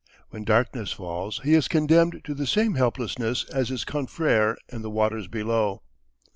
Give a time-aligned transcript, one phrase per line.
[0.31, 4.89] When darkness falls he is condemned to the same helplessness as his confrere in the
[4.89, 5.83] waters below.